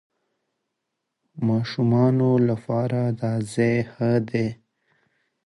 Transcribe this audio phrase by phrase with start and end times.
[1.33, 4.47] د ماشومانو لپاره دا ځای ښه دی.